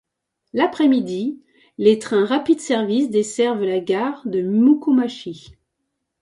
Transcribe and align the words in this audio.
L'après 0.53 0.87
midi, 0.87 1.39
les 1.77 1.99
trains 1.99 2.25
Rapid 2.25 2.59
Service 2.59 3.11
desservent 3.11 3.63
la 3.65 3.79
gare 3.79 4.23
de 4.25 4.41
Mukōmachi. 4.41 5.51